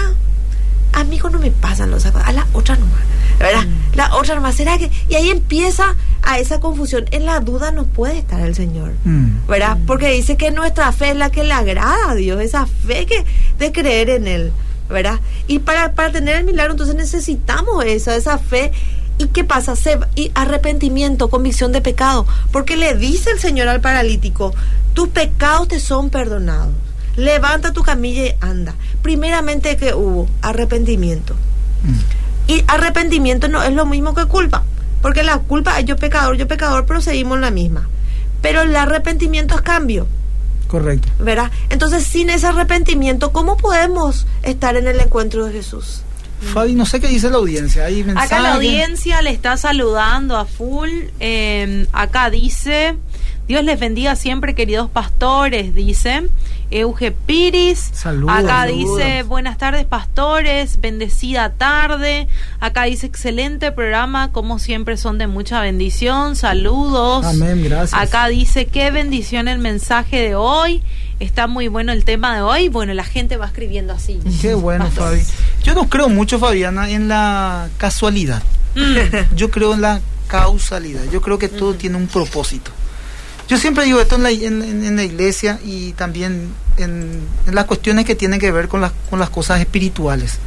[0.93, 3.02] A mí no me pasan los zapatos, a la otra nomás,
[3.39, 3.65] ¿verdad?
[3.93, 4.89] La otra nomás, ¿será que?
[5.10, 7.06] Y ahí empieza a esa confusión.
[7.12, 8.93] En la duda no puede estar el Señor.
[9.04, 9.47] Mm.
[9.47, 9.78] ¿verdad?
[9.88, 13.26] Porque dice que nuestra fe es la que le agrada a Dios, esa fe que
[13.58, 14.52] de creer en Él,
[14.89, 15.19] ¿verdad?
[15.47, 18.71] Y para, para tener el milagro entonces necesitamos eso, esa fe.
[19.19, 19.76] ¿Y qué pasa?
[19.76, 24.54] Se, y arrepentimiento, convicción de pecado, porque le dice el Señor al paralítico,
[24.93, 26.73] tus pecados te son perdonados,
[27.17, 28.73] levanta tu camilla y anda.
[29.01, 31.34] Primeramente que hubo arrepentimiento.
[31.84, 32.51] Mm.
[32.51, 34.63] Y arrepentimiento no es lo mismo que culpa.
[35.01, 37.89] Porque la culpa, yo pecador, yo pecador, pero seguimos en la misma.
[38.41, 40.08] Pero el arrepentimiento es cambio,
[40.67, 41.10] Correcto.
[41.19, 41.51] ¿verdad?
[41.69, 46.01] Entonces, sin ese arrepentimiento, ¿cómo podemos estar en el encuentro de Jesús?
[46.39, 47.86] Fabi, no sé qué dice la audiencia.
[47.86, 50.89] Hay Acá la audiencia le está saludando a full.
[51.19, 52.95] Eh, acá dice,
[53.47, 56.23] Dios les bendiga siempre, queridos pastores, dice.
[56.69, 57.79] Euge Piris.
[57.93, 58.97] Saludos, Acá saludos.
[58.97, 62.27] dice, buenas tardes, pastores, bendecida tarde.
[62.60, 66.36] Acá dice, excelente programa, como siempre son de mucha bendición.
[66.36, 67.25] Saludos.
[67.25, 67.93] Amén, gracias.
[67.99, 70.83] Acá dice, qué bendición el mensaje de hoy.
[71.21, 72.67] Está muy bueno el tema de hoy.
[72.67, 74.19] Bueno, la gente va escribiendo así.
[74.41, 74.91] Qué bueno.
[74.91, 75.21] Fabi.
[75.63, 78.43] Yo no creo mucho, Fabiana, en la casualidad.
[78.75, 79.36] Mm.
[79.36, 81.01] Yo creo en la causalidad.
[81.12, 82.71] Yo creo que todo tiene un propósito.
[83.47, 87.55] Yo siempre digo esto en la, en, en- en la iglesia y también en, en
[87.55, 90.38] las cuestiones que tienen que ver con las, con las cosas espirituales.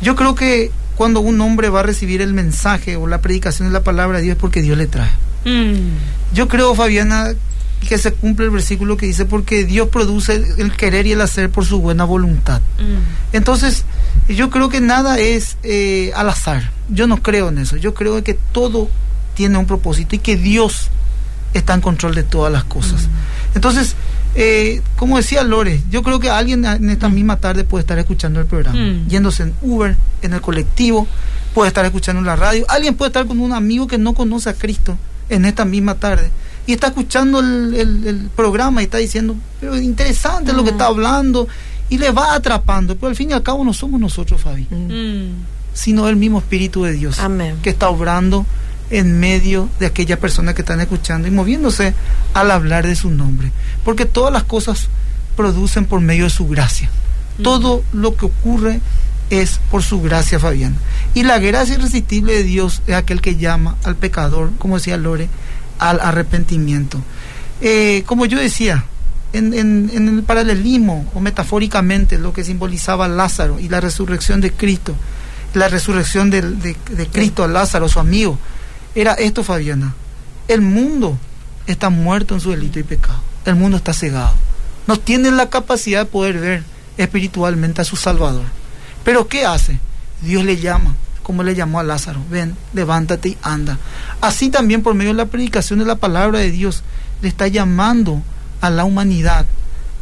[0.00, 3.72] Yo creo que cuando un hombre va a recibir el mensaje o la predicación de
[3.74, 5.10] la palabra de Dios es porque Dios le trae.
[5.44, 6.34] Mm.
[6.34, 7.34] Yo creo, Fabiana,
[7.88, 11.20] que se cumple el versículo que dice porque Dios produce el- el querer y el
[11.20, 12.60] hacer por su buena voluntad.
[12.78, 13.34] Mm.
[13.36, 13.84] Entonces,
[14.28, 16.70] yo creo que nada es eh, al azar.
[16.88, 17.76] Yo no creo en eso.
[17.76, 18.88] Yo creo que todo
[19.34, 20.88] tiene un propósito y que Dios
[21.54, 23.08] está en control de todas las cosas.
[23.54, 23.94] Entonces,
[24.34, 28.40] eh, como decía Lore, yo creo que alguien en esta misma tarde puede estar escuchando
[28.40, 29.08] el programa, Mm.
[29.08, 31.06] yéndose en Uber, en el colectivo,
[31.54, 32.64] puede estar escuchando en la radio.
[32.68, 34.96] Alguien puede estar con un amigo que no conoce a Cristo
[35.28, 36.30] en esta misma tarde
[36.66, 40.74] y está escuchando el, el- el programa y está diciendo, pero interesante lo que Mm.
[40.74, 41.46] está hablando
[41.90, 45.32] y le va atrapando, pero al fin y al cabo no somos nosotros, Fabi, Mm.
[45.74, 47.56] sino el mismo Espíritu de Dios Amén.
[47.62, 48.46] que está obrando
[48.92, 51.94] en medio de aquellas personas que están escuchando y moviéndose
[52.34, 53.50] al hablar de su nombre,
[53.84, 54.88] porque todas las cosas
[55.36, 56.88] producen por medio de su gracia.
[57.42, 58.80] Todo lo que ocurre
[59.30, 60.76] es por su gracia, Fabián.
[61.14, 65.28] Y la gracia irresistible de Dios es aquel que llama al pecador, como decía Lore,
[65.78, 67.00] al arrepentimiento.
[67.62, 68.84] Eh, como yo decía,
[69.32, 74.52] en, en- en el paralelismo o metafóricamente lo que simbolizaba Lázaro y la resurrección de
[74.52, 74.94] Cristo,
[75.54, 76.76] la resurrección de
[77.10, 78.38] Cristo a Lázaro, su amigo,
[78.94, 79.94] era esto, Fabiana.
[80.48, 81.18] El mundo
[81.66, 83.20] está muerto en su delito y pecado.
[83.44, 84.34] El mundo está cegado.
[84.86, 86.64] No tiene la capacidad de poder ver
[86.96, 88.44] espiritualmente a su Salvador.
[89.04, 89.78] Pero ¿qué hace?
[90.20, 92.20] Dios le llama, como le llamó a Lázaro.
[92.30, 93.78] Ven, levántate y anda.
[94.20, 96.82] Así también por medio de la predicación de la palabra de Dios,
[97.20, 98.22] le está llamando
[98.60, 99.46] a la humanidad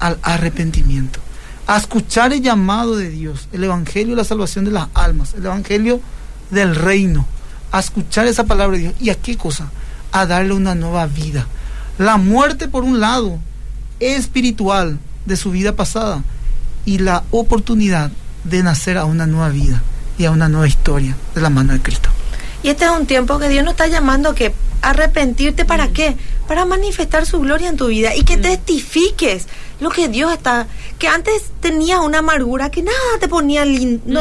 [0.01, 1.21] al arrepentimiento,
[1.67, 5.45] a escuchar el llamado de Dios, el evangelio de la salvación de las almas, el
[5.45, 6.01] evangelio
[6.51, 7.27] del reino,
[7.73, 8.95] a escuchar esa palabra de Dios.
[9.01, 9.71] ¿Y a qué cosa?
[10.13, 11.47] A darle una nueva vida.
[11.99, 13.39] La muerte, por un lado,
[14.01, 16.23] espiritual de su vida pasada
[16.85, 18.11] y la oportunidad
[18.45, 19.83] de nacer a una nueva vida
[20.19, 22.09] y a una nueva historia de la mano de Cristo.
[22.63, 26.17] Y este es un tiempo que Dios nos está llamando que arrepentirte para qué?
[26.51, 29.47] Para manifestar su gloria en tu vida y que testifiques
[29.79, 30.67] lo que Dios está,
[30.99, 34.21] que antes tenías una amargura que nada te ponía lindo,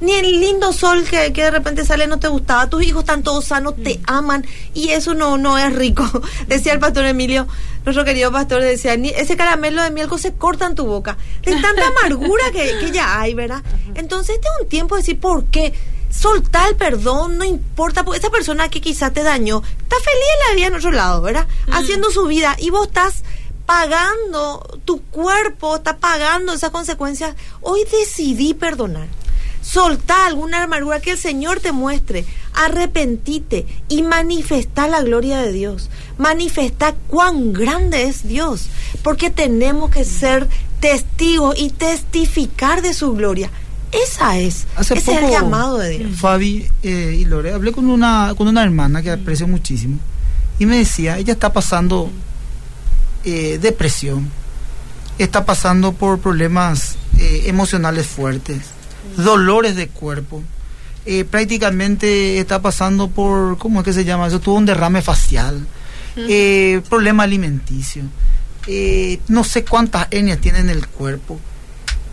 [0.00, 3.22] ni el lindo sol que, que, de repente sale no te gustaba, tus hijos están
[3.22, 6.04] todos sanos, te aman y eso no, no es rico.
[6.48, 7.46] decía el pastor Emilio,
[7.84, 11.86] nuestro querido pastor, decía, ese caramelo de miel se corta en tu boca, de tanta
[12.00, 13.62] amargura que, que ya hay, ¿verdad?
[13.94, 15.72] Entonces este es un tiempo de decir, ¿por qué?
[16.10, 20.48] Soltar el perdón, no importa, porque esa persona que quizá te dañó, está feliz en
[20.48, 21.46] la vida en otro lado, ¿verdad?
[21.70, 23.22] Haciendo su vida y vos estás
[23.66, 27.36] pagando, tu cuerpo está pagando esas consecuencias.
[27.60, 29.08] Hoy decidí perdonar.
[29.60, 32.24] Soltá alguna amargura que el Señor te muestre.
[32.54, 35.90] Arrepentite y manifestá la gloria de Dios.
[36.16, 38.68] Manifestá cuán grande es Dios.
[39.02, 40.48] Porque tenemos que ser
[40.80, 43.50] testigos y testificar de su gloria.
[43.92, 44.66] Esa es.
[44.78, 46.16] ese es el llamado de Dios.
[46.16, 49.98] Fabi eh, y Lore, hablé con una, con una hermana que aprecio muchísimo.
[50.58, 52.10] Y me decía, ella está pasando
[53.24, 54.30] eh, depresión,
[55.18, 58.62] está pasando por problemas eh, emocionales fuertes,
[59.16, 60.42] dolores de cuerpo,
[61.04, 64.40] eh, prácticamente está pasando por, ¿cómo es que se llama eso?
[64.40, 65.66] Tuvo un derrame facial,
[66.88, 68.04] problema alimenticio,
[69.28, 71.38] no sé cuántas etnias tiene en el cuerpo,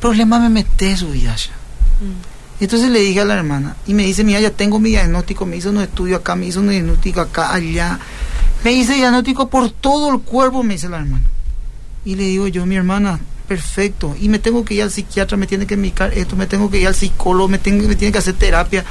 [0.02, 1.36] problema me mete su vida
[2.02, 2.36] mm.
[2.60, 5.58] Entonces le dije a la hermana y me dice, mira, ya tengo mi diagnóstico, me
[5.58, 8.00] hizo un estudio acá, me hizo un diagnóstico acá, allá.
[8.64, 11.26] Me hice diagnóstico por todo el cuerpo, me dice la hermana.
[12.06, 14.16] Y le digo yo, mi hermana, perfecto.
[14.20, 16.80] Y me tengo que ir al psiquiatra, me tiene que medicar esto, me tengo que
[16.80, 18.86] ir al psicólogo, me, tengo, me tiene que hacer terapia.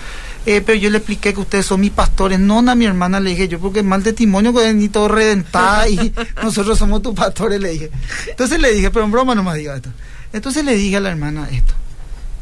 [0.46, 2.38] Eh, pero yo le expliqué que ustedes son mis pastores.
[2.38, 6.12] No, a mi hermana le dije yo, porque mal testimonio que ni todo redentada y
[6.42, 7.90] nosotros somos tus pastores, le dije.
[8.28, 9.88] Entonces le dije, pero en broma no me diga esto.
[10.34, 11.74] Entonces le dije a la hermana esto.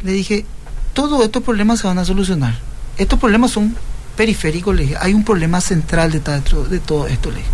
[0.04, 0.44] Le dije,
[0.92, 2.58] todos estos problemas se van a solucionar.
[2.98, 3.74] Estos problemas son
[4.16, 7.50] periférico, le dije, hay un problema central detrás de todo esto, le dije.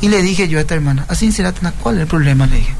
[0.00, 1.32] Y le dije yo a esta hermana, así
[1.82, 2.46] ¿cuál es el problema?
[2.46, 2.74] Le dije.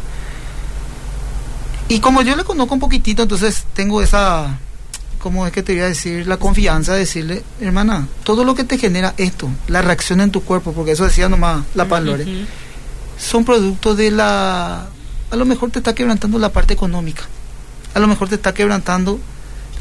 [1.89, 4.59] Y como yo le conozco un poquitito, entonces tengo esa,
[5.19, 8.65] como es que te voy a decir, la confianza de decirle, hermana, todo lo que
[8.65, 12.47] te genera esto, la reacción en tu cuerpo, porque eso decía nomás la Palore,
[13.19, 14.87] son productos de la,
[15.31, 17.23] a lo mejor te está quebrantando la parte económica,
[17.95, 19.19] a lo mejor te está quebrantando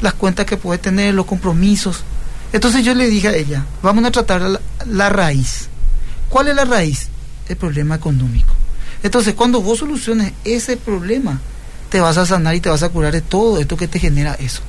[0.00, 2.04] las cuentas que puedes tener, los compromisos,
[2.52, 5.68] entonces yo le dije a ella, vamos a tratar la, raíz.
[6.28, 7.08] ¿Cuál es la raíz?
[7.48, 8.54] El problema económico.
[9.02, 11.40] Entonces cuando vos soluciones ese problema,
[11.90, 14.34] te vas a sanar y te vas a curar de todo esto que te genera
[14.34, 14.62] eso.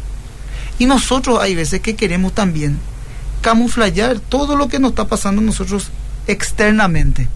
[0.78, 2.78] Y nosotros hay veces que queremos también
[3.41, 5.89] camuflar todo lo que nos está pasando nosotros
[6.28, 7.28] externamente.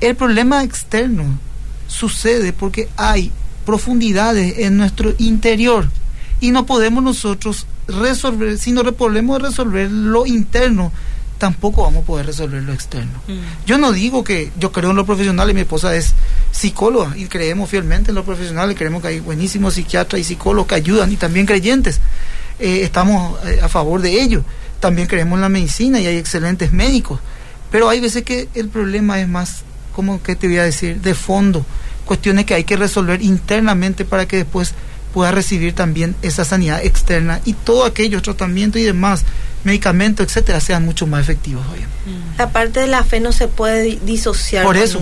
[0.00, 1.38] El problema externo
[1.86, 3.30] sucede porque hay
[3.70, 5.88] profundidades en nuestro interior
[6.40, 10.90] y no podemos nosotros resolver, si no podemos resolver lo interno,
[11.38, 13.22] tampoco vamos a poder resolver lo externo.
[13.28, 13.66] Mm.
[13.66, 16.14] Yo no digo que yo creo en lo profesional y mi esposa es
[16.50, 20.66] psicóloga y creemos fielmente en lo profesional y creemos que hay buenísimos psiquiatras y psicólogos
[20.66, 22.00] que ayudan y también creyentes.
[22.58, 24.42] Eh, estamos eh, a favor de ello.
[24.80, 27.20] También creemos en la medicina y hay excelentes médicos.
[27.70, 29.62] Pero hay veces que el problema es más,
[29.94, 31.64] como que te voy a decir, de fondo.
[32.10, 34.74] Cuestiones que hay que resolver internamente para que después
[35.14, 39.22] pueda recibir también esa sanidad externa y todo aquello, tratamiento y demás,
[39.62, 41.78] medicamentos, etcétera, sean mucho más efectivos hoy.
[42.36, 45.00] La parte de la fe no se puede disociar Por eso.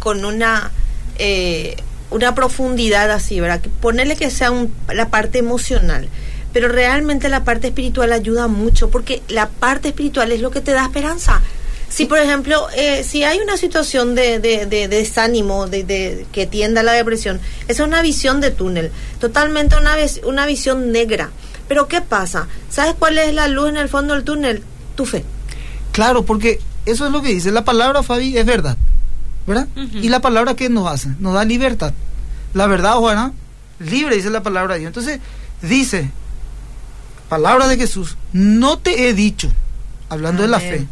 [0.00, 0.72] Con, una
[1.18, 1.76] eh,
[2.10, 3.60] una profundidad así, ¿verdad?
[3.80, 4.50] Ponerle que sea
[4.92, 6.08] la parte emocional,
[6.52, 10.72] pero realmente la parte espiritual ayuda mucho porque la parte espiritual es lo que te
[10.72, 11.42] da esperanza
[11.90, 14.38] si, por ejemplo, eh, si hay una situación de,
[14.88, 19.96] desánimo, de, que tienda a la depresión, esa es una visión de túnel, totalmente una,
[20.24, 21.30] una visión negra.
[21.66, 22.46] Pero ¿qué pasa?
[22.70, 24.62] ¿Sabes cuál es la luz en el fondo del túnel?
[24.94, 25.24] Tu fe.
[25.90, 27.50] Claro, porque eso es lo que dice.
[27.50, 28.76] La palabra, Fabi, es verdad.
[29.46, 29.66] ¿Verdad?
[29.94, 31.92] Y la palabra que nos hace, nos da libertad.
[32.54, 33.32] La verdad, Juana,
[33.80, 34.90] libre, dice la palabra de Dios.
[34.90, 35.18] Entonces,
[35.60, 36.10] dice,
[37.28, 39.50] palabra de Jesús, no te he dicho,
[40.08, 40.86] hablando de la fe,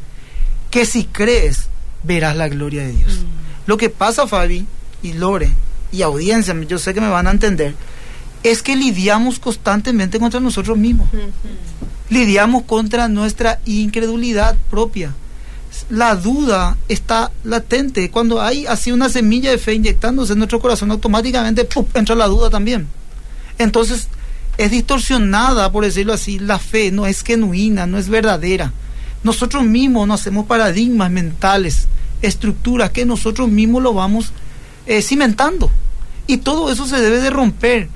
[0.71, 1.69] que si crees,
[2.03, 3.13] verás la gloria de Dios.
[3.19, 3.69] Mm.
[3.69, 4.67] Lo que pasa, Fabi
[5.03, 5.51] y Lore
[5.93, 7.75] y audiencia, yo sé que me van a entender,
[8.43, 11.09] es que lidiamos constantemente contra nosotros mismos.
[12.11, 15.15] Lidiamos contra nuestra incredulidad propia.
[15.91, 18.11] La duda está latente.
[18.11, 22.51] Cuando hay así una semilla de fe inyectándose en nuestro corazón, automáticamente entra la duda
[22.51, 22.87] también.
[23.59, 24.09] Entonces,
[24.57, 28.73] es distorsionada, por decirlo así, la fe no es genuina, no es verdadera.
[29.23, 31.89] Nosotros mismos nos hacemos paradigmas mentales,
[32.23, 34.33] estructuras que nosotros mismos lo vamos
[34.87, 35.71] eh, cimentando.
[36.27, 37.89] Y todo eso se debe de romper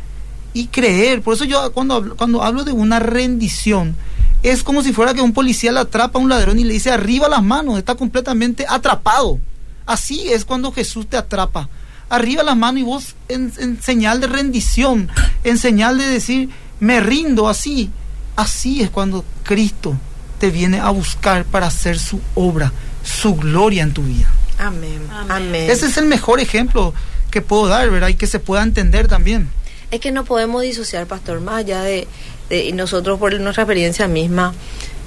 [0.52, 1.22] y creer.
[1.22, 3.94] Por eso yo cuando, cuando hablo de una rendición,
[4.42, 6.90] es como si fuera que un policía le atrapa a un ladrón y le dice
[6.90, 9.38] arriba las manos, está completamente atrapado.
[9.86, 11.68] Así es cuando Jesús te atrapa.
[12.08, 15.08] Arriba las manos y vos en, en señal de rendición,
[15.44, 17.90] en señal de decir, me rindo así.
[18.34, 19.96] Así es cuando Cristo
[20.42, 22.72] te viene a buscar para hacer su obra,
[23.04, 24.28] su gloria en tu vida.
[24.58, 25.00] Amén.
[25.28, 25.70] Amén.
[25.70, 26.94] Ese es el mejor ejemplo
[27.30, 28.08] que puedo dar, ¿verdad?
[28.08, 29.48] Y que se pueda entender también.
[29.92, 32.08] Es que no podemos disociar, pastor, más allá de,
[32.48, 34.52] de y nosotros por nuestra experiencia misma,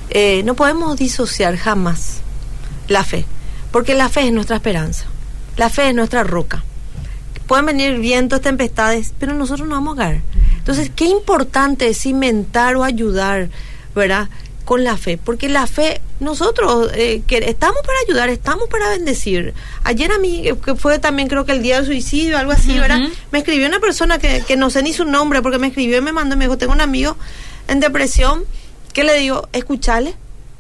[0.10, 2.22] eh, no podemos disociar jamás
[2.88, 3.26] la fe,
[3.74, 5.04] porque la fe es nuestra esperanza,
[5.58, 6.64] la fe es nuestra roca.
[7.46, 10.22] Pueden venir vientos, tempestades, pero nosotros no vamos a caer.
[10.60, 13.50] Entonces, qué importante es cimentar o ayudar,
[13.94, 14.30] ¿verdad?
[14.66, 19.54] Con la fe, porque la fe, nosotros eh, que estamos para ayudar, estamos para bendecir.
[19.84, 23.00] Ayer a mí, que fue también creo que el día del suicidio, algo así, ¿verdad?
[23.32, 26.02] Me escribió una persona que, que no sé ni su nombre, porque me escribió y
[26.02, 27.16] me mandó, me dijo, tengo un amigo
[27.68, 28.44] en depresión,
[28.92, 30.16] que le digo, escuchale,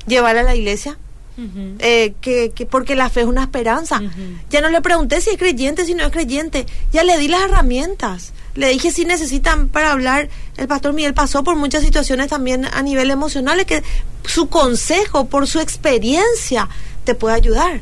[0.07, 0.97] llevarle a la iglesia,
[1.37, 4.01] Eh, que, que, porque la fe es una esperanza.
[4.49, 6.65] Ya no le pregunté si es creyente, si no es creyente.
[6.91, 8.33] Ya le di las herramientas.
[8.55, 10.29] Le dije si necesitan para hablar.
[10.55, 13.83] El pastor Miguel pasó por muchas situaciones también a nivel emocional, que
[14.25, 16.69] su consejo, por su experiencia,
[17.03, 17.81] te puede ayudar.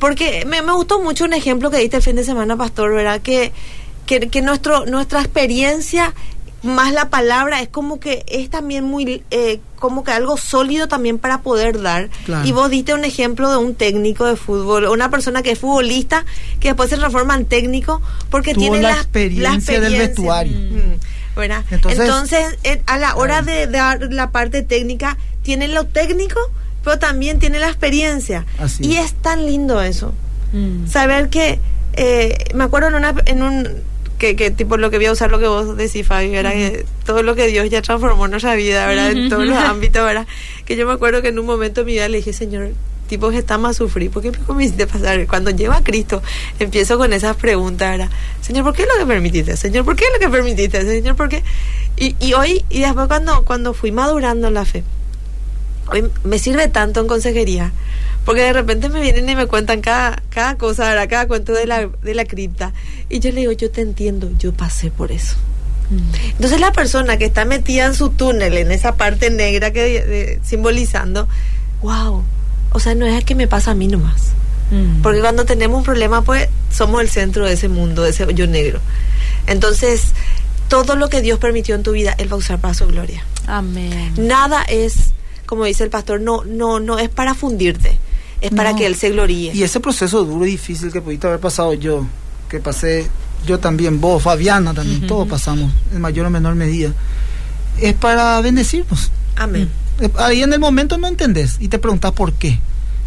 [0.00, 3.20] Porque me, me gustó mucho un ejemplo que diste el fin de semana, pastor, ¿verdad?
[3.20, 3.52] Que,
[4.06, 6.14] que, que nuestro, nuestra experiencia
[6.62, 11.18] más la palabra es como que es también muy eh, como que algo sólido también
[11.18, 12.46] para poder dar claro.
[12.46, 16.24] y vos diste un ejemplo de un técnico de fútbol una persona que es futbolista
[16.60, 20.08] que después se transforma en técnico porque Tuvo tiene la, la, experiencia, la experiencia del
[20.08, 21.36] vestuario mm.
[21.36, 21.64] ¿verdad?
[21.70, 26.40] entonces, entonces eh, a la hora de dar la parte técnica tiene lo técnico
[26.84, 28.86] pero también tiene la experiencia Así.
[28.86, 30.12] y es tan lindo eso
[30.52, 30.88] mm.
[30.88, 31.58] saber que
[31.94, 33.89] eh, me acuerdo en una en un
[34.20, 36.52] que, que, tipo lo que voy a usar lo que vos decís, Fabi, ¿verdad?
[36.54, 36.70] Uh -huh.
[36.72, 39.12] que todo lo que Dios ya transformó en nuestra vida, ¿verdad?
[39.12, 40.26] En todos los ámbitos, ¿verdad?
[40.66, 42.72] Que yo me acuerdo que en un momento de mi vida le dije, Señor,
[43.08, 45.26] tipo estamos a sufrir, ¿por qué me hiciste pasar?
[45.26, 46.22] Cuando llego a Cristo,
[46.58, 48.10] empiezo con esas preguntas, ¿verdad?
[48.42, 49.56] Señor, ¿por qué es lo que permitiste?
[49.56, 50.82] Señor, ¿por qué es lo que permitiste?
[50.82, 51.42] Señor, ¿por qué?
[51.96, 54.84] Y, y hoy, y después cuando, cuando fui madurando en la fe,
[55.90, 57.72] hoy me sirve tanto en consejería,
[58.24, 61.08] porque de repente me vienen y me cuentan cada, cada cosa, ¿verdad?
[61.08, 62.72] cada cuento de la, de la cripta.
[63.08, 65.36] Y yo le digo, yo te entiendo, yo pasé por eso.
[65.90, 66.30] Mm.
[66.32, 70.40] Entonces la persona que está metida en su túnel, en esa parte negra que de,
[70.44, 71.28] simbolizando,
[71.82, 72.22] wow,
[72.72, 74.32] o sea, no es que me pasa a mí nomás.
[74.70, 75.02] Mm.
[75.02, 78.46] Porque cuando tenemos un problema, pues somos el centro de ese mundo, de ese hoyo
[78.46, 78.80] negro.
[79.46, 80.12] Entonces,
[80.68, 83.24] todo lo que Dios permitió en tu vida, Él va a usar para su gloria.
[83.46, 84.12] Amén.
[84.18, 85.14] Nada es,
[85.46, 87.98] como dice el pastor, no, no, no es para fundirte
[88.40, 88.78] es para no.
[88.78, 89.52] que él se gloríe.
[89.54, 92.06] Y ese proceso duro y difícil que pudiste haber pasado yo,
[92.48, 93.08] que pasé
[93.46, 95.08] yo también, vos, Fabiana también, uh -huh.
[95.08, 96.92] todos pasamos en mayor o menor medida,
[97.80, 99.10] es para bendecirnos.
[99.36, 99.68] Amén.
[100.18, 102.58] Ahí en el momento no entendés y te preguntas por qué.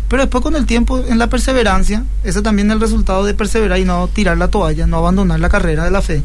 [0.10, 3.80] Pero después con el tiempo, en la perseverancia, ese también es el resultado de perseverar
[3.80, 6.22] y no tirar la toalla, no abandonar la carrera de la fe.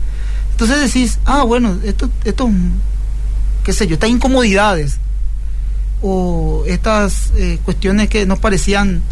[0.51, 2.51] Entonces decís, ah, bueno, esto, esto
[3.65, 4.99] qué sé yo, estas incomodidades,
[6.03, 9.03] o estas eh, cuestiones que nos parecían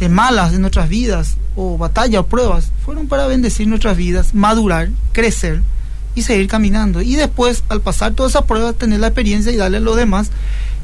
[0.00, 4.90] eh, malas en nuestras vidas, o batallas o pruebas, fueron para bendecir nuestras vidas, madurar,
[5.12, 5.62] crecer
[6.14, 7.02] y seguir caminando.
[7.02, 10.30] Y después, al pasar todas esas pruebas, tener la experiencia y darle a los demás.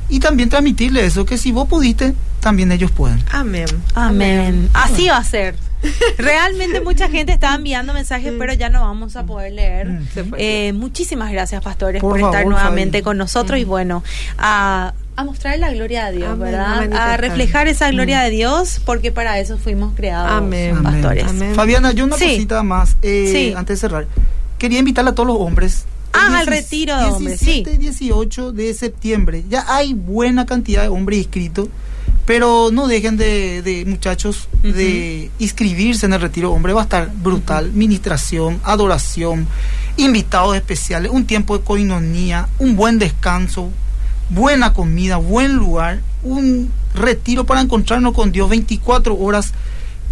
[0.08, 3.24] Y también transmitirle eso, que si vos pudiste, también ellos pueden.
[3.30, 3.66] Amén.
[3.94, 4.40] Amén.
[4.40, 4.70] Amén.
[4.74, 5.56] Así va a ser.
[6.18, 10.00] Realmente mucha gente está enviando mensajes, pero ya no vamos a poder leer.
[10.36, 13.04] Eh, muchísimas gracias, pastores, por, por favor, estar nuevamente Fabi.
[13.04, 13.58] con nosotros.
[13.58, 14.02] Y bueno,
[14.38, 16.92] a a mostrar la gloria de Dios, Amén, ¿verdad?
[16.92, 18.24] A, a, reflejar esa gloria mm.
[18.24, 20.82] de Dios, porque para eso fuimos creados Amén.
[20.82, 21.24] pastores.
[21.28, 21.54] Amén.
[21.54, 22.26] Fabiana, yo una sí.
[22.26, 23.54] cosita más, eh, sí.
[23.56, 24.06] antes de cerrar.
[24.58, 25.84] Quería invitar a todos los hombres.
[26.12, 27.64] Ah, al retiro de hombres, sí.
[27.64, 29.44] 18 de septiembre.
[29.48, 31.68] Ya hay buena cantidad de hombres inscritos,
[32.24, 34.72] pero no dejen de, de muchachos, uh -huh.
[34.72, 36.72] de inscribirse en el retiro hombre.
[36.72, 37.66] Va a estar brutal.
[37.66, 37.74] Uh -huh.
[37.74, 39.48] Ministración, adoración,
[39.96, 43.70] invitados especiales, un tiempo de coinonía, un buen descanso,
[44.30, 49.52] buena comida, buen lugar, un retiro para encontrarnos con Dios 24 horas.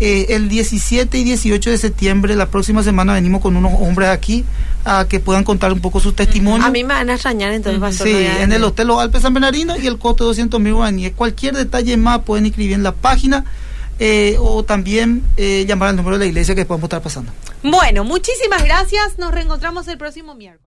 [0.00, 4.44] Eh, el 17 y 18 de septiembre, la próxima semana, venimos con unos hombres aquí
[4.84, 6.66] a que puedan contar un poco sus testimonios.
[6.66, 9.76] A mí me van a extrañar entonces, Sí, en el Hotel Los Alpes San Bernardino
[9.78, 11.12] y el costo de 200 mil guaraníes.
[11.12, 13.44] Cualquier detalle más pueden escribir en la página.
[13.98, 17.30] Eh, o también eh, llamar al número de la iglesia que podemos estar pasando.
[17.62, 19.16] Bueno, muchísimas gracias.
[19.18, 20.60] Nos reencontramos el próximo miércoles.